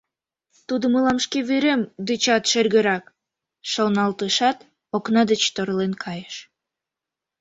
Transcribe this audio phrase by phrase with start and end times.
[0.67, 3.03] Тудо мылам шке вӱрем дечат шергырак»,—
[3.71, 4.57] шоналтышат,
[4.95, 6.35] окна деч торлен кайыш.